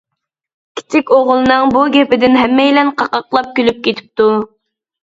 [0.79, 4.33] كىچىك ئوغۇلنىڭ بۇ گېپىدىن ھەممەيلەن قاقاقلاپ كۈلۈپ كېتىپتۇ.